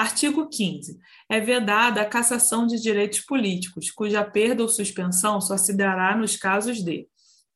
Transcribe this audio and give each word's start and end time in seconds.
Artigo 0.00 0.48
15. 0.48 0.98
É 1.28 1.38
vedada 1.40 2.00
a 2.00 2.06
cassação 2.06 2.66
de 2.66 2.80
direitos 2.80 3.20
políticos, 3.20 3.90
cuja 3.90 4.24
perda 4.24 4.62
ou 4.62 4.68
suspensão 4.68 5.42
só 5.42 5.58
se 5.58 5.76
dará 5.76 6.16
nos 6.16 6.36
casos 6.36 6.82
de 6.82 7.06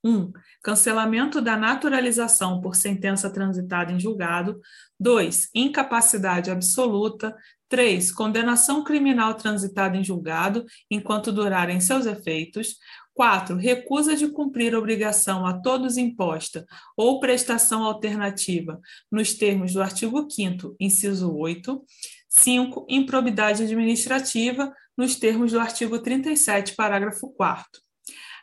1. 0.04 0.30
Cancelamento 0.62 1.40
da 1.40 1.56
naturalização 1.56 2.60
por 2.60 2.76
sentença 2.76 3.30
transitada 3.30 3.92
em 3.92 3.98
julgado. 3.98 4.60
2. 5.00 5.48
Incapacidade 5.54 6.50
absoluta. 6.50 7.34
3. 7.70 8.12
Condenação 8.12 8.84
criminal 8.84 9.32
transitada 9.32 9.96
em 9.96 10.04
julgado, 10.04 10.66
enquanto 10.90 11.32
durarem 11.32 11.80
seus 11.80 12.04
efeitos. 12.04 12.76
4. 13.14 13.56
Recusa 13.56 14.14
de 14.16 14.28
cumprir 14.28 14.74
obrigação 14.74 15.46
a 15.46 15.54
todos 15.54 15.96
imposta 15.96 16.66
ou 16.94 17.20
prestação 17.20 17.84
alternativa 17.84 18.78
nos 19.10 19.32
termos 19.32 19.72
do 19.72 19.80
artigo 19.80 20.28
5, 20.28 20.76
inciso 20.78 21.32
8. 21.32 21.82
5. 22.36 22.86
Improbidade 22.88 23.62
administrativa 23.62 24.72
nos 24.96 25.16
termos 25.16 25.52
do 25.52 25.60
artigo 25.60 25.98
37, 25.98 26.74
parágrafo 26.74 27.28
4. 27.30 27.64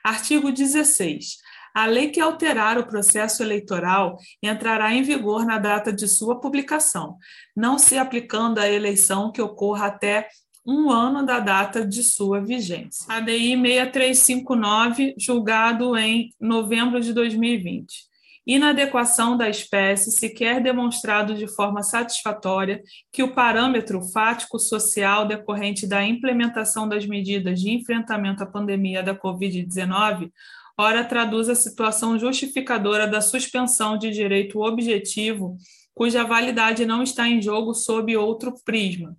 Artigo 0.04 0.52
16. 0.52 1.38
A 1.74 1.86
lei 1.86 2.10
que 2.10 2.20
alterar 2.20 2.78
o 2.78 2.88
processo 2.88 3.44
eleitoral 3.44 4.18
entrará 4.42 4.94
em 4.94 5.04
vigor 5.04 5.46
na 5.46 5.58
data 5.58 5.92
de 5.92 6.08
sua 6.08 6.40
publicação, 6.40 7.18
não 7.56 7.78
se 7.78 7.98
aplicando 7.98 8.60
à 8.60 8.70
eleição 8.70 9.32
que 9.32 9.42
ocorra 9.42 9.88
até 9.88 10.28
um 10.66 10.92
ano 10.92 11.26
da 11.26 11.40
data 11.40 11.86
de 11.86 12.04
sua 12.04 12.42
vigência. 12.42 13.06
ADI 13.08 13.56
6359, 13.56 15.16
julgado 15.18 15.98
em 15.98 16.34
novembro 16.40 17.00
de 17.00 17.14
2020 17.14 18.11
inadequação 18.46 19.38
da 19.38 19.50
espécie 19.50 20.12
se 20.12 20.30
quer 20.30 20.62
demonstrado 20.62 21.36
de 21.36 21.48
forma 21.48 21.84
satisfatória 21.84 22.82
que 23.12 23.22
o 23.22 23.34
parâmetro 23.34 24.02
fático 24.02 24.58
social 24.58 25.28
decorrente 25.28 25.88
da 25.88 26.04
implementação 26.04 26.88
das 26.88 27.06
medidas 27.06 27.60
de 27.60 27.70
enfrentamento 27.70 28.44
à 28.44 28.46
pandemia 28.46 29.04
da 29.04 29.16
Covid-19 29.16 30.32
ora 30.78 31.04
traduz 31.04 31.50
a 31.50 31.56
situação 31.56 32.18
justificadora 32.18 33.08
da 33.08 33.22
suspensão 33.22 33.98
de 33.98 34.10
direito 34.10 34.60
objetivo 34.60 35.58
cuja 35.94 36.24
validade 36.24 36.86
não 36.86 37.04
está 37.04 37.28
em 37.28 37.42
jogo 37.42 37.74
sob 37.74 38.16
outro 38.16 38.56
prisma, 38.64 39.16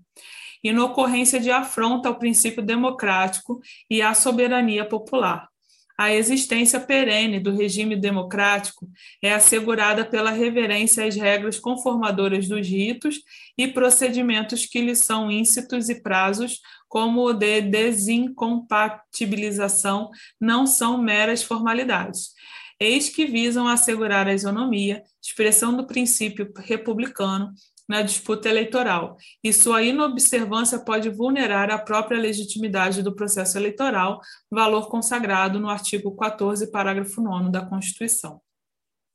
e 0.64 0.72
na 0.72 0.84
ocorrência 0.84 1.38
de 1.38 1.50
afronta 1.50 2.08
ao 2.08 2.18
princípio 2.18 2.62
democrático 2.62 3.60
e 3.90 4.00
à 4.00 4.14
soberania 4.14 4.84
popular. 4.84 5.51
A 5.98 6.12
existência 6.12 6.80
perene 6.80 7.38
do 7.38 7.54
regime 7.54 7.94
democrático 7.94 8.90
é 9.22 9.32
assegurada 9.32 10.04
pela 10.04 10.30
reverência 10.30 11.06
às 11.06 11.14
regras 11.14 11.58
conformadoras 11.58 12.48
dos 12.48 12.66
ritos 12.66 13.20
e 13.56 13.68
procedimentos 13.68 14.66
que 14.66 14.80
lhes 14.80 14.98
são 15.00 15.30
íncitos 15.30 15.88
e 15.88 16.02
prazos, 16.02 16.60
como 16.88 17.22
o 17.22 17.32
de 17.32 17.60
desincompatibilização, 17.62 20.10
não 20.40 20.66
são 20.66 20.98
meras 20.98 21.42
formalidades. 21.42 22.32
Eis 22.80 23.08
que 23.08 23.26
visam 23.26 23.68
assegurar 23.68 24.26
a 24.26 24.34
isonomia, 24.34 25.04
expressão 25.22 25.76
do 25.76 25.86
princípio 25.86 26.52
republicano, 26.56 27.52
na 27.88 28.02
disputa 28.02 28.48
eleitoral, 28.48 29.16
e 29.42 29.52
sua 29.52 29.82
inobservância 29.82 30.78
pode 30.78 31.10
vulnerar 31.10 31.70
a 31.70 31.78
própria 31.78 32.18
legitimidade 32.18 33.02
do 33.02 33.14
processo 33.14 33.58
eleitoral, 33.58 34.20
valor 34.50 34.88
consagrado 34.88 35.58
no 35.58 35.68
artigo 35.68 36.14
14, 36.16 36.70
parágrafo 36.70 37.20
9 37.20 37.50
da 37.50 37.64
Constituição. 37.64 38.40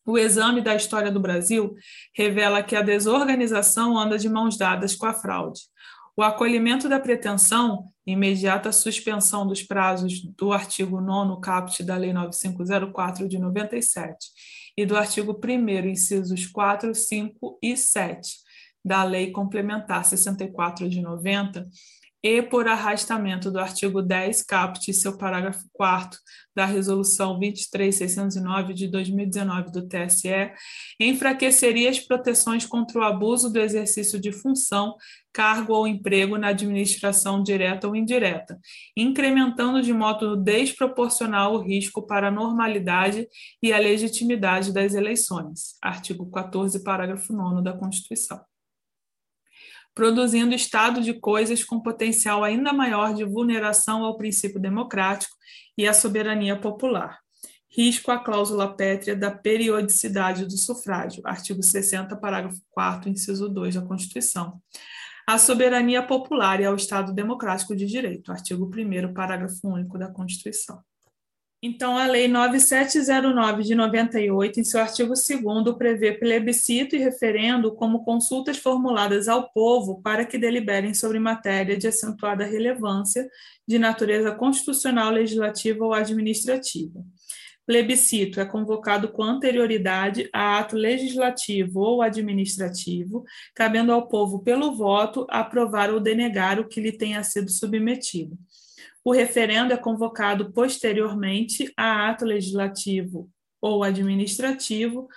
O 0.05 0.17
exame 0.17 0.61
da 0.61 0.75
história 0.75 1.11
do 1.11 1.19
Brasil 1.19 1.75
revela 2.15 2.63
que 2.63 2.75
a 2.75 2.81
desorganização 2.81 3.97
anda 3.97 4.17
de 4.17 4.29
mãos 4.29 4.57
dadas 4.57 4.95
com 4.95 5.05
a 5.05 5.13
fraude. 5.13 5.61
O 6.15 6.23
acolhimento 6.23 6.89
da 6.89 6.99
pretensão, 6.99 7.89
imediata 8.05 8.71
suspensão 8.71 9.45
dos 9.45 9.61
prazos 9.61 10.21
do 10.35 10.51
artigo 10.51 11.01
9 11.01 11.41
caput 11.41 11.83
da 11.83 11.97
Lei 11.97 12.13
9504 12.13 13.27
de 13.27 13.38
97 13.38 14.17
e 14.77 14.85
do 14.85 14.95
artigo 14.95 15.38
1 15.44 15.88
incisos 15.89 16.47
4, 16.47 16.95
5 16.95 17.59
e 17.61 17.75
7 17.75 18.47
da 18.83 19.03
Lei 19.03 19.31
Complementar 19.31 20.05
64 20.05 20.89
de 20.89 21.01
90 21.01 21.67
e 22.23 22.41
por 22.41 22.67
arrastamento 22.67 23.51
do 23.51 23.59
artigo 23.59 24.01
10 24.01 24.43
caput 24.43 24.91
seu 24.93 25.17
parágrafo 25.17 25.63
4 25.71 26.19
da 26.55 26.65
Resolução 26.65 27.38
23609 27.39 28.73
de 28.73 28.88
2019 28.88 29.71
do 29.71 29.88
TSE, 29.88 30.51
enfraqueceria 30.99 31.89
as 31.89 31.99
proteções 31.99 32.65
contra 32.65 32.99
o 32.99 33.03
abuso 33.03 33.51
do 33.51 33.59
exercício 33.59 34.19
de 34.19 34.31
função, 34.31 34.95
cargo 35.31 35.73
ou 35.73 35.88
emprego 35.88 36.38
na 36.38 36.47
administração 36.47 37.44
direta 37.44 37.88
ou 37.88 37.95
indireta, 37.95 38.59
incrementando 38.97 39.81
de 39.81 39.94
modo 39.94 40.35
desproporcional 40.35 41.53
o 41.53 41.61
risco 41.61 42.05
para 42.05 42.29
a 42.29 42.31
normalidade 42.31 43.27
e 43.61 43.71
a 43.71 43.77
legitimidade 43.77 44.73
das 44.73 44.95
eleições. 44.95 45.77
Artigo 45.81 46.29
14, 46.31 46.83
parágrafo 46.83 47.31
9 47.31 47.63
da 47.63 47.73
Constituição 47.73 48.41
produzindo 49.97 50.53
estado 50.53 51.02
de 51.02 51.12
coisas 51.12 51.63
com 51.63 51.81
potencial 51.81 52.44
ainda 52.44 52.72
maior 52.72 53.16
de 53.16 53.24
vulneração 53.24 54.06
ao 54.06 54.16
princípio 54.16 54.59
democrático 54.59 55.35
e 55.75 55.88
à 55.88 55.94
soberania 55.94 56.56
popular. 56.56 57.18
Risco 57.68 58.12
à 58.12 58.19
cláusula 58.19 58.78
pétrea 58.78 59.16
da 59.16 59.31
periodicidade 59.31 60.46
do 60.46 60.56
sufrágio, 60.56 61.24
artigo 61.25 61.63
60, 61.63 62.16
parágrafo 62.16 62.62
4, 62.69 63.09
inciso 63.09 63.50
2 63.50 63.74
da 63.74 63.81
Constituição. 63.81 64.62
A 65.25 65.40
soberania 65.40 66.03
popular 66.03 66.62
e 66.62 66.66
ao 66.66 66.75
Estado 66.75 67.12
democrático 67.12 67.75
de 67.75 67.88
direito, 67.88 68.31
artigo 68.31 68.69
1, 68.72 69.13
parágrafo 69.16 69.68
único 69.68 69.97
da 69.97 70.12
Constituição. 70.12 70.80
Então, 71.69 71.97
a 71.97 72.07
Lei 72.07 72.29
9709 72.29 73.61
de 73.61 73.75
98, 73.75 74.61
em 74.61 74.63
seu 74.63 74.79
artigo 74.79 75.09
2, 75.09 75.78
prevê 75.78 76.13
plebiscito 76.13 76.95
e 76.95 77.00
referendo 77.00 77.75
como 77.75 78.05
consultas 78.05 78.57
formuladas 78.57 79.28
ao 79.28 79.51
povo 79.51 80.01
para 80.01 80.23
que 80.25 80.38
deliberem 80.38 80.94
sobre 80.94 81.19
matéria 81.19 81.75
de 81.75 81.85
acentuada 81.85 82.45
relevância 82.45 83.29
de 83.67 83.77
natureza 83.77 84.31
constitucional, 84.31 85.11
legislativa 85.11 85.83
ou 85.83 85.94
administrativa. 85.94 87.03
Plebiscito 87.66 88.39
é 88.39 88.45
convocado 88.45 89.09
com 89.09 89.22
anterioridade 89.22 90.29
a 90.31 90.59
ato 90.59 90.77
legislativo 90.77 91.81
ou 91.81 92.01
administrativo, 92.01 93.25
cabendo 93.53 93.91
ao 93.91 94.07
povo, 94.07 94.39
pelo 94.39 94.73
voto, 94.73 95.27
aprovar 95.29 95.91
ou 95.91 96.00
denegar 96.00 96.61
o 96.61 96.67
que 96.69 96.79
lhe 96.79 96.94
tenha 96.94 97.22
sido 97.23 97.51
submetido. 97.51 98.38
O 99.07 99.12
referendo 99.13 99.72
é 99.72 99.78
convocado 99.78 100.51
posteriormente 100.51 101.72
a 101.78 102.09
ato 102.09 102.25
legislativo 102.25 103.29
ou 103.62 103.81
administrativo, 103.81 105.07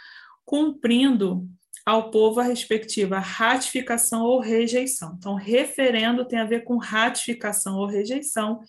cumprindo 0.44 1.44
ao 1.84 2.08
povo 2.08 2.38
a 2.38 2.44
respectiva 2.44 3.18
ratificação 3.18 4.22
ou 4.22 4.38
rejeição. 4.38 5.16
Então, 5.18 5.34
referendo 5.34 6.24
tem 6.24 6.38
a 6.38 6.44
ver 6.44 6.62
com 6.62 6.76
ratificação 6.76 7.78
ou 7.78 7.86
rejeição, 7.86 8.60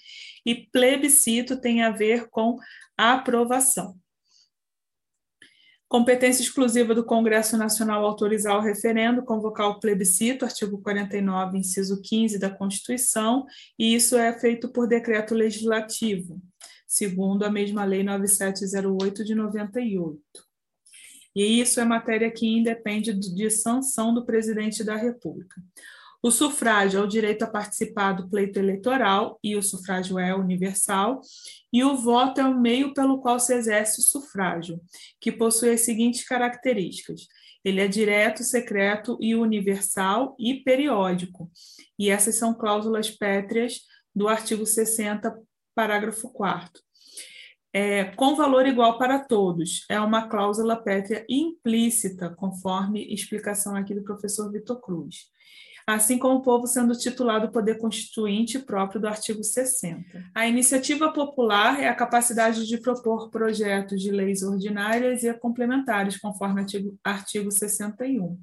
e 0.44 0.56
plebiscito 0.56 1.62
tem 1.62 1.84
a 1.84 1.92
ver 1.92 2.28
com 2.28 2.58
aprovação. 2.98 4.01
Competência 5.92 6.42
exclusiva 6.42 6.96
do 6.96 7.04
Congresso 7.04 7.58
Nacional 7.58 8.06
autorizar 8.06 8.56
o 8.56 8.62
referendo, 8.62 9.26
convocar 9.26 9.68
o 9.68 9.78
plebiscito, 9.78 10.46
artigo 10.46 10.82
49, 10.82 11.58
inciso 11.58 12.02
15 12.02 12.40
da 12.40 12.50
Constituição, 12.50 13.46
e 13.78 13.94
isso 13.94 14.16
é 14.16 14.32
feito 14.40 14.70
por 14.70 14.88
decreto 14.88 15.36
legislativo, 15.36 16.42
segundo 16.88 17.44
a 17.44 17.50
mesma 17.50 17.84
Lei 17.84 18.04
9708 18.04 19.26
de 19.26 19.36
98. 19.36 20.18
E 21.36 21.60
isso 21.60 21.82
é 21.82 21.84
matéria 21.84 22.32
que 22.32 22.48
independe 22.48 23.14
de 23.14 23.50
sanção 23.50 24.14
do 24.14 24.26
presidente 24.26 24.86
da 24.86 24.96
República. 24.96 25.62
O 26.24 26.30
sufrágio 26.30 27.00
é 27.00 27.04
o 27.04 27.08
direito 27.08 27.44
a 27.44 27.48
participar 27.48 28.14
do 28.14 28.30
pleito 28.30 28.60
eleitoral, 28.60 29.40
e 29.44 29.56
o 29.56 29.64
sufrágio 29.64 30.20
é 30.20 30.36
universal, 30.36 31.20
e 31.74 31.84
o 31.84 31.98
voto 31.98 32.40
é 32.40 32.46
o 32.46 32.60
meio 32.60 32.94
pelo 32.94 33.20
qual 33.20 33.40
se 33.40 33.56
exerce 33.56 34.00
o 34.00 34.04
sufrágio, 34.04 34.80
que 35.20 35.32
possui 35.32 35.72
as 35.72 35.82
seguintes 35.82 36.24
características: 36.24 37.28
ele 37.66 37.82
é 37.82 37.88
direto, 37.88 38.44
secreto 38.44 39.18
e 39.20 39.36
universal 39.36 40.36
e 40.40 40.56
periódico. 40.56 41.52
E 41.98 42.10
essas 42.10 42.36
são 42.36 42.54
cláusulas 42.54 43.10
pétreas 43.10 43.82
do 44.14 44.28
artigo 44.28 44.66
60, 44.66 45.36
parágrafo 45.74 46.30
4 46.30 46.82
é, 47.74 48.06
com 48.16 48.36
valor 48.36 48.66
igual 48.68 48.98
para 48.98 49.20
todos. 49.20 49.86
É 49.90 50.00
uma 50.00 50.28
cláusula 50.28 50.76
pétrea 50.76 51.26
implícita, 51.30 52.30
conforme 52.30 53.14
explicação 53.14 53.76
aqui 53.76 53.94
do 53.94 54.04
professor 54.04 54.52
Vitor 54.52 54.82
Cruz 54.82 55.32
assim 55.86 56.18
como 56.18 56.36
o 56.36 56.42
povo 56.42 56.68
sendo 56.68 56.98
titulado 56.98 57.52
poder 57.52 57.78
constituinte 57.78 58.60
próprio 58.60 59.02
do 59.02 59.08
artigo 59.08 59.44
60. 59.44 60.32
A 60.34 60.48
iniciativa 60.48 61.12
popular 61.12 61.80
é 61.82 61.88
a 61.88 61.96
capacidade 61.96 62.66
de 62.68 62.78
propor 62.78 63.30
projetos 63.30 64.02
de 64.02 64.12
leis 64.12 64.44
ordinárias 64.44 65.24
e 65.24 65.34
complementares, 65.34 66.18
conforme 66.18 66.62
artigo, 66.62 66.98
artigo 67.04 67.52
61. 67.52 68.40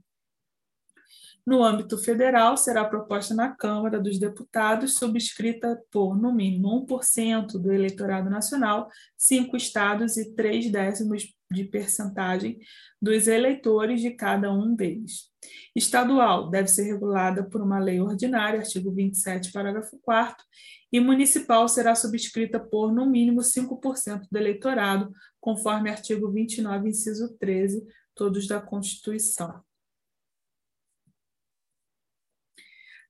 No 1.49 1.65
âmbito 1.65 1.97
federal, 1.97 2.59
será 2.59 2.85
proposta 2.85 3.35
na 3.35 3.57
Câmara 3.57 3.99
dos 3.99 4.19
Deputados, 4.19 4.99
subscrita 4.99 5.83
por, 5.91 6.15
no 6.15 6.31
mínimo, 6.31 6.87
1% 6.87 7.53
do 7.53 7.73
eleitorado 7.73 8.29
nacional, 8.29 8.87
cinco 9.17 9.57
estados 9.57 10.19
e 10.19 10.35
três 10.35 10.71
décimos 10.71 11.35
de 11.51 11.65
percentagem 11.65 12.59
dos 13.01 13.27
eleitores 13.27 14.03
de 14.03 14.11
cada 14.11 14.53
um 14.53 14.77
deles. 14.77 15.31
Estadual 15.75 16.51
deve 16.51 16.69
ser 16.69 16.83
regulada 16.83 17.43
por 17.43 17.63
uma 17.63 17.79
lei 17.79 17.99
ordinária, 17.99 18.61
artigo 18.61 18.93
27, 18.93 19.51
parágrafo 19.51 19.99
4 20.03 20.45
e 20.93 21.01
municipal 21.01 21.67
será 21.67 21.95
subscrita 21.95 22.61
por, 22.61 22.93
no 22.93 23.07
mínimo, 23.07 23.41
5% 23.41 24.27
do 24.31 24.37
eleitorado, 24.37 25.11
conforme 25.41 25.89
artigo 25.89 26.31
29, 26.31 26.91
inciso 26.91 27.35
13, 27.39 27.87
todos 28.15 28.47
da 28.47 28.61
Constituição. 28.61 29.67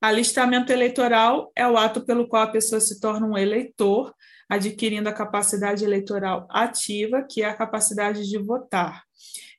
Alistamento 0.00 0.72
eleitoral 0.72 1.50
é 1.56 1.66
o 1.66 1.76
ato 1.76 2.04
pelo 2.04 2.28
qual 2.28 2.44
a 2.44 2.50
pessoa 2.52 2.80
se 2.80 3.00
torna 3.00 3.26
um 3.26 3.36
eleitor, 3.36 4.14
adquirindo 4.48 5.08
a 5.08 5.12
capacidade 5.12 5.84
eleitoral 5.84 6.46
ativa, 6.50 7.26
que 7.28 7.42
é 7.42 7.46
a 7.46 7.56
capacidade 7.56 8.28
de 8.28 8.38
votar. 8.38 9.02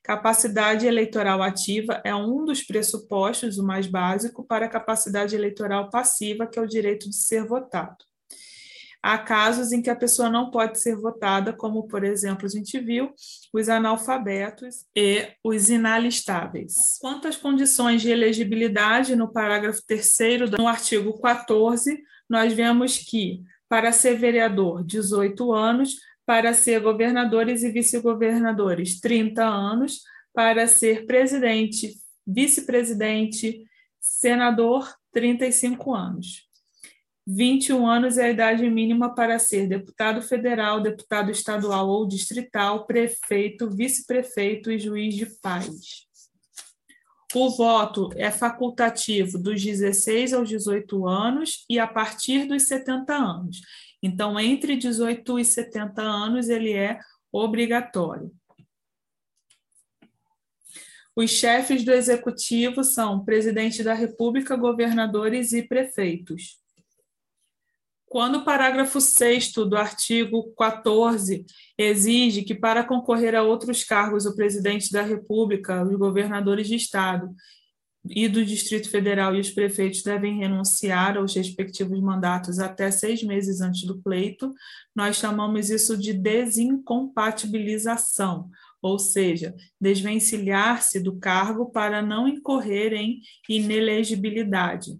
Capacidade 0.02 0.86
eleitoral 0.86 1.42
ativa 1.42 2.00
é 2.04 2.14
um 2.14 2.44
dos 2.44 2.62
pressupostos, 2.62 3.58
o 3.58 3.66
mais 3.66 3.86
básico, 3.86 4.42
para 4.42 4.64
a 4.64 4.70
capacidade 4.70 5.36
eleitoral 5.36 5.90
passiva, 5.90 6.46
que 6.46 6.58
é 6.58 6.62
o 6.62 6.66
direito 6.66 7.08
de 7.10 7.16
ser 7.16 7.46
votado. 7.46 8.09
Há 9.02 9.16
casos 9.16 9.72
em 9.72 9.80
que 9.80 9.88
a 9.88 9.96
pessoa 9.96 10.28
não 10.28 10.50
pode 10.50 10.78
ser 10.78 10.94
votada, 10.94 11.52
como, 11.52 11.88
por 11.88 12.04
exemplo, 12.04 12.44
a 12.44 12.48
gente 12.48 12.78
viu, 12.78 13.12
os 13.52 13.68
analfabetos 13.68 14.84
e 14.94 15.28
os 15.42 15.70
inalistáveis. 15.70 16.98
Quanto 17.00 17.26
às 17.26 17.36
condições 17.36 18.02
de 18.02 18.10
elegibilidade, 18.10 19.16
no 19.16 19.32
parágrafo 19.32 19.80
3 19.86 20.50
no 20.58 20.68
artigo 20.68 21.18
14, 21.18 22.02
nós 22.28 22.52
vemos 22.52 22.98
que, 22.98 23.42
para 23.68 23.90
ser 23.90 24.16
vereador, 24.16 24.84
18 24.84 25.52
anos, 25.52 25.96
para 26.26 26.52
ser 26.52 26.80
governadores 26.80 27.62
e 27.62 27.70
vice-governadores, 27.70 29.00
30 29.00 29.42
anos, 29.42 30.02
para 30.34 30.66
ser 30.66 31.06
presidente, 31.06 31.94
vice-presidente, 32.26 33.64
senador, 33.98 34.88
35 35.12 35.94
anos. 35.94 36.49
21 37.26 37.86
anos 37.86 38.18
é 38.18 38.24
a 38.24 38.30
idade 38.30 38.68
mínima 38.68 39.14
para 39.14 39.38
ser 39.38 39.68
deputado 39.68 40.22
federal, 40.22 40.80
deputado 40.80 41.30
estadual 41.30 41.88
ou 41.88 42.06
distrital, 42.06 42.86
prefeito, 42.86 43.70
vice-prefeito 43.70 44.70
e 44.70 44.78
juiz 44.78 45.14
de 45.14 45.26
paz. 45.26 46.08
O 47.32 47.50
voto 47.50 48.10
é 48.16 48.30
facultativo 48.30 49.38
dos 49.38 49.62
16 49.62 50.32
aos 50.32 50.48
18 50.48 51.06
anos 51.06 51.64
e 51.70 51.78
a 51.78 51.86
partir 51.86 52.46
dos 52.46 52.64
70 52.64 53.14
anos. 53.14 53.60
Então, 54.02 54.40
entre 54.40 54.76
18 54.76 55.38
e 55.38 55.44
70 55.44 56.02
anos, 56.02 56.48
ele 56.48 56.72
é 56.72 56.98
obrigatório. 57.30 58.32
Os 61.14 61.30
chefes 61.30 61.84
do 61.84 61.92
executivo 61.92 62.82
são 62.82 63.24
presidente 63.24 63.84
da 63.84 63.94
República, 63.94 64.56
governadores 64.56 65.52
e 65.52 65.62
prefeitos. 65.62 66.59
Quando 68.10 68.36
o 68.38 68.44
parágrafo 68.44 69.00
6 69.00 69.52
do 69.52 69.76
artigo 69.76 70.52
14 70.58 71.46
exige 71.78 72.42
que, 72.42 72.56
para 72.56 72.82
concorrer 72.82 73.36
a 73.36 73.44
outros 73.44 73.84
cargos, 73.84 74.26
o 74.26 74.34
presidente 74.34 74.90
da 74.90 75.00
República, 75.00 75.84
os 75.84 75.96
governadores 75.96 76.66
de 76.66 76.74
Estado 76.74 77.32
e 78.04 78.26
do 78.26 78.44
Distrito 78.44 78.90
Federal 78.90 79.36
e 79.36 79.40
os 79.40 79.50
prefeitos 79.50 80.02
devem 80.02 80.38
renunciar 80.38 81.16
aos 81.16 81.36
respectivos 81.36 82.00
mandatos 82.00 82.58
até 82.58 82.90
seis 82.90 83.22
meses 83.22 83.60
antes 83.60 83.86
do 83.86 84.02
pleito, 84.02 84.52
nós 84.92 85.14
chamamos 85.14 85.70
isso 85.70 85.96
de 85.96 86.12
desincompatibilização, 86.12 88.50
ou 88.82 88.98
seja, 88.98 89.54
desvencilhar-se 89.80 90.98
do 90.98 91.16
cargo 91.16 91.70
para 91.70 92.02
não 92.02 92.26
incorrer 92.26 92.92
em 92.92 93.20
inelegibilidade. 93.48 94.98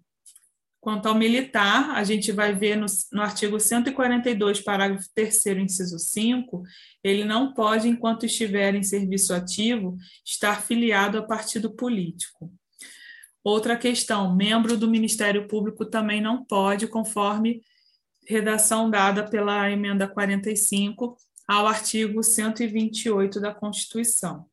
Quanto 0.80 1.06
ao 1.06 1.14
militar, 1.14 1.90
a 1.90 2.02
gente 2.04 2.32
vai 2.32 2.54
ver 2.54 2.76
no, 2.76 2.86
no 3.12 3.20
artigo 3.20 3.60
142, 3.60 4.60
parágrafo 4.62 5.06
3, 5.14 5.46
inciso 5.58 5.98
5, 5.98 6.62
ele 7.04 7.22
não 7.22 7.52
pode, 7.52 7.86
enquanto 7.86 8.24
estiver 8.24 8.74
em 8.74 8.82
serviço 8.82 9.34
ativo, 9.34 9.98
estar 10.24 10.62
filiado 10.62 11.18
a 11.18 11.22
partido 11.22 11.70
político. 11.70 12.50
Outra 13.44 13.76
questão: 13.76 14.34
membro 14.34 14.76
do 14.76 14.88
Ministério 14.88 15.46
Público 15.46 15.84
também 15.84 16.20
não 16.20 16.44
pode, 16.44 16.86
conforme 16.86 17.62
redação 18.26 18.88
dada 18.88 19.28
pela 19.28 19.70
emenda 19.70 20.08
45 20.08 21.16
ao 21.46 21.66
artigo 21.66 22.22
128 22.22 23.40
da 23.40 23.52
Constituição. 23.52 24.49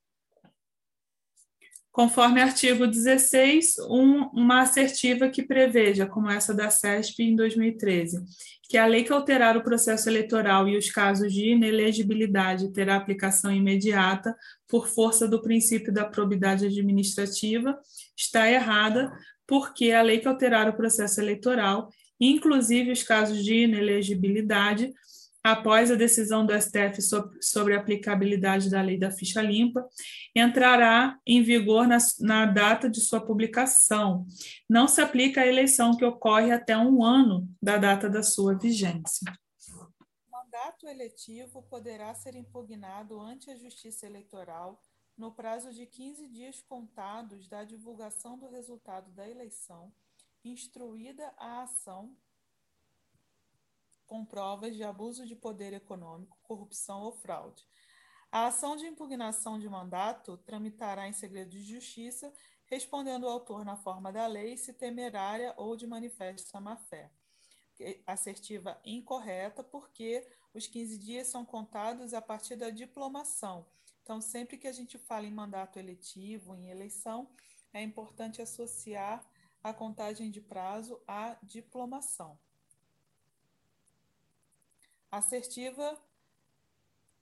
Conforme 1.98 2.40
artigo 2.40 2.86
16, 2.86 3.80
um, 3.90 4.26
uma 4.32 4.62
assertiva 4.62 5.30
que 5.30 5.42
preveja, 5.42 6.06
como 6.06 6.30
essa 6.30 6.54
da 6.54 6.70
CESP 6.70 7.24
em 7.24 7.36
2013, 7.36 8.24
que 8.70 8.78
a 8.78 8.86
lei 8.86 9.04
que 9.04 9.12
alterar 9.12 9.58
o 9.58 9.64
processo 9.64 10.08
eleitoral 10.08 10.68
e 10.68 10.78
os 10.78 10.92
casos 10.92 11.34
de 11.34 11.54
inelegibilidade 11.54 12.72
terá 12.72 12.98
aplicação 12.98 13.52
imediata 13.52 14.36
por 14.68 14.88
força 14.88 15.28
do 15.28 15.42
princípio 15.42 15.92
da 15.92 16.06
probidade 16.06 16.68
administrativa, 16.68 17.76
está 18.16 18.48
errada, 18.48 19.12
porque 19.48 19.92
a 19.92 20.04
lei 20.04 20.20
que 20.20 20.28
alterar 20.28 20.70
o 20.70 20.78
processo 20.78 21.20
eleitoral, 21.20 21.90
inclusive 22.22 22.92
os 22.92 23.02
casos 23.02 23.44
de 23.44 23.64
inelegibilidade, 23.64 24.94
após 25.52 25.90
a 25.90 25.96
decisão 25.96 26.46
do 26.46 26.54
STF 26.54 27.02
sobre 27.42 27.74
a 27.74 27.80
aplicabilidade 27.80 28.70
da 28.70 28.82
lei 28.82 28.98
da 29.00 29.10
ficha 29.10 29.42
limpa, 29.42 29.88
entrará 30.36 31.18
em 31.26 31.42
vigor 31.42 31.88
na, 31.88 31.98
na, 32.20 32.46
data 32.46 32.90
de 32.90 33.00
sua 33.00 33.26
publicação. 33.26 34.26
Não 34.70 34.88
se 34.88 35.00
aplica 35.00 35.42
à 35.42 35.48
eleição 35.48 35.96
que 35.96 36.04
ocorre 36.04 36.52
até 36.52 36.78
um 36.78 37.02
ano 37.04 37.48
da 37.62 37.78
data 37.78 38.10
da 38.10 38.22
sua 38.22 38.58
vigência. 38.58 39.32
O 40.28 40.32
mandato 40.32 40.86
eletivo 40.88 41.64
poderá 41.64 42.14
ser 42.14 42.36
impugnado 42.36 43.20
ante 43.20 43.50
a 43.50 43.56
Justiça 43.56 44.06
Eleitoral 44.06 44.82
no 45.18 45.32
prazo 45.32 45.72
de 45.72 45.86
15 45.86 46.28
dias 46.28 46.62
contados 46.62 47.48
da 47.48 47.64
divulgação 47.64 48.38
do 48.38 48.50
resultado 48.50 49.12
da 49.12 49.28
eleição, 49.28 49.92
instruída 50.44 51.34
a 51.38 51.64
ação 51.64 52.16
com 54.08 54.26
provas 54.26 54.76
de 54.76 54.84
abuso 54.84 55.26
de 55.26 55.36
poder 55.36 55.74
econômico, 55.74 56.40
corrupção 56.42 57.04
ou 57.04 57.12
fraude. 57.12 57.64
A 58.32 58.48
ação 58.48 58.76
de 58.76 58.86
impugnação 58.86 59.60
de 59.60 59.70
mandato 59.70 60.38
tramitará 60.38 61.08
em 61.08 61.14
segredo 61.14 61.52
de 61.52 61.62
justiça, 61.62 62.34
respondendo 62.66 63.24
o 63.24 63.30
autor 63.30 63.64
na 63.64 63.78
forma 63.78 64.12
da 64.12 64.26
lei, 64.28 64.58
se 64.58 64.74
temerária 64.74 65.54
ou 65.58 65.76
de 65.76 65.86
manifesta 65.86 66.60
má-fé. 66.60 67.12
Assertiva 68.06 68.80
incorreta, 68.84 69.64
porque 69.64 70.28
os 70.54 70.68
15 70.68 70.98
dias 70.98 71.28
são 71.28 71.46
contados 71.46 72.14
a 72.14 72.22
partir 72.22 72.56
da 72.56 72.70
diplomação. 72.70 73.66
Então, 74.02 74.20
sempre 74.20 74.58
que 74.58 74.68
a 74.68 74.72
gente 74.72 74.98
fala 74.98 75.26
em 75.26 75.32
mandato 75.32 75.78
eletivo, 75.78 76.56
em 76.56 76.70
eleição, 76.70 77.30
é 77.74 77.82
importante 77.82 78.42
associar 78.42 79.26
a 79.64 79.74
contagem 79.74 80.32
de 80.32 80.42
prazo 80.42 81.00
à 81.08 81.38
diplomação. 81.44 82.40
Assertiva 85.12 85.98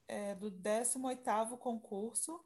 é, 0.08 0.34
do 0.36 0.52
18º 0.52 1.58
concurso, 1.58 2.44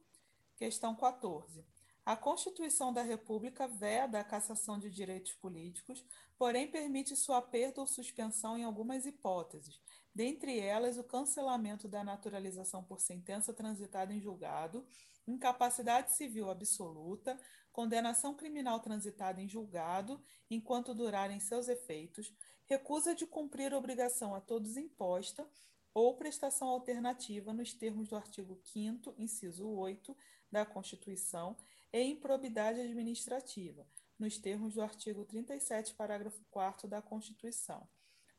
questão 0.57 0.95
14. 0.95 1.65
A 2.05 2.15
Constituição 2.15 2.91
da 2.91 3.03
República 3.03 3.67
veda 3.67 4.19
a 4.19 4.23
cassação 4.23 4.79
de 4.79 4.89
direitos 4.89 5.33
políticos, 5.33 6.03
porém 6.37 6.69
permite 6.69 7.15
sua 7.15 7.41
perda 7.41 7.81
ou 7.81 7.87
suspensão 7.87 8.57
em 8.57 8.63
algumas 8.63 9.05
hipóteses, 9.05 9.79
dentre 10.13 10.59
elas 10.59 10.97
o 10.97 11.03
cancelamento 11.03 11.87
da 11.87 12.03
naturalização 12.03 12.83
por 12.83 12.99
sentença 12.99 13.53
transitada 13.53 14.13
em 14.13 14.19
julgado, 14.19 14.85
incapacidade 15.27 16.13
civil 16.13 16.49
absoluta, 16.49 17.39
condenação 17.71 18.33
criminal 18.33 18.79
transitada 18.79 19.39
em 19.39 19.47
julgado 19.47 20.21
enquanto 20.49 20.95
durarem 20.95 21.39
seus 21.39 21.67
efeitos, 21.67 22.33
recusa 22.69 23.15
de 23.15 23.25
cumprir 23.25 23.73
obrigação 23.73 24.35
a 24.35 24.39
todos 24.39 24.77
imposta 24.77 25.49
ou 25.91 26.15
prestação 26.15 26.67
alternativa 26.67 27.51
nos 27.51 27.73
termos 27.73 28.07
do 28.07 28.15
artigo 28.15 28.55
5 28.63 29.15
inciso 29.17 29.67
8 29.67 30.15
da 30.51 30.63
Constituição 30.65 31.57
e 31.91 31.99
improbidade 32.03 32.79
administrativa, 32.79 33.87
nos 34.19 34.37
termos 34.37 34.75
do 34.75 34.83
artigo 34.83 35.25
37, 35.25 35.95
parágrafo 35.95 36.39
4 36.51 36.87
da 36.87 37.01
Constituição. 37.01 37.89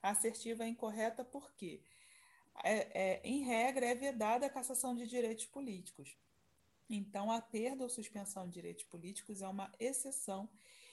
A 0.00 0.10
assertiva 0.10 0.62
é 0.62 0.68
incorreta 0.68 1.24
porque, 1.24 1.82
é, 2.62 3.16
é, 3.16 3.20
em 3.24 3.42
regra, 3.42 3.86
é 3.86 3.94
vedada 3.96 4.46
a 4.46 4.50
cassação 4.50 4.94
de 4.94 5.08
direitos 5.08 5.46
políticos. 5.46 6.16
Então, 6.88 7.32
a 7.32 7.40
perda 7.40 7.82
ou 7.82 7.90
suspensão 7.90 8.46
de 8.46 8.54
direitos 8.54 8.84
políticos 8.84 9.42
é 9.42 9.48
uma 9.48 9.72
exceção 9.80 10.48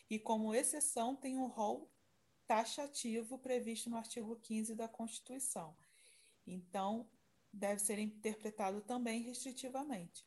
e, 0.09 0.17
como 0.17 0.55
exceção, 0.55 1.15
tem 1.15 1.37
um 1.37 1.47
rol 1.47 1.87
taxativo 2.47 3.37
previsto 3.37 3.89
no 3.89 3.97
artigo 3.97 4.35
15 4.37 4.73
da 4.73 4.87
Constituição. 4.87 5.75
Então, 6.45 7.07
deve 7.51 7.81
ser 7.81 7.99
interpretado 7.99 8.81
também 8.81 9.21
restritivamente. 9.21 10.25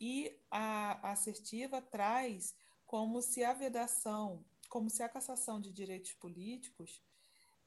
E 0.00 0.40
a 0.50 1.10
assertiva 1.10 1.82
traz 1.82 2.54
como 2.86 3.20
se 3.20 3.42
a 3.42 3.52
vedação, 3.52 4.44
como 4.68 4.88
se 4.88 5.02
a 5.02 5.08
cassação 5.08 5.60
de 5.60 5.72
direitos 5.72 6.12
políticos 6.12 7.02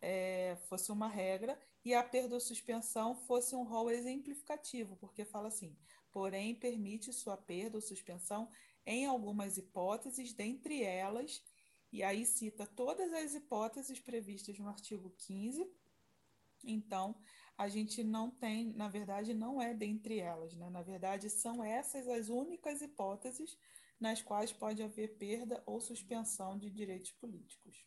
é, 0.01 0.57
fosse 0.67 0.91
uma 0.91 1.07
regra 1.07 1.59
e 1.83 1.93
a 1.93 2.03
perda 2.03 2.35
ou 2.35 2.39
suspensão 2.39 3.15
fosse 3.15 3.55
um 3.55 3.63
rol 3.63 3.91
exemplificativo, 3.91 4.95
porque 4.95 5.25
fala 5.25 5.49
assim, 5.49 5.77
porém 6.11 6.55
permite 6.55 7.11
sua 7.11 7.37
perda 7.37 7.77
ou 7.77 7.81
suspensão 7.81 8.49
em 8.85 9.05
algumas 9.05 9.57
hipóteses, 9.57 10.33
dentre 10.33 10.83
elas, 10.83 11.43
e 11.91 12.03
aí 12.03 12.25
cita 12.25 12.65
todas 12.65 13.11
as 13.13 13.35
hipóteses 13.35 13.99
previstas 13.99 14.57
no 14.57 14.67
artigo 14.67 15.13
15. 15.17 15.69
Então, 16.63 17.15
a 17.57 17.67
gente 17.67 18.03
não 18.03 18.31
tem, 18.31 18.71
na 18.73 18.87
verdade, 18.87 19.33
não 19.33 19.61
é 19.61 19.73
dentre 19.73 20.19
elas, 20.19 20.55
né? 20.55 20.69
Na 20.69 20.81
verdade, 20.81 21.29
são 21.29 21.63
essas 21.63 22.07
as 22.07 22.29
únicas 22.29 22.81
hipóteses 22.81 23.57
nas 23.99 24.21
quais 24.21 24.51
pode 24.51 24.81
haver 24.81 25.17
perda 25.17 25.61
ou 25.65 25.79
suspensão 25.79 26.57
de 26.57 26.69
direitos 26.69 27.11
políticos. 27.11 27.85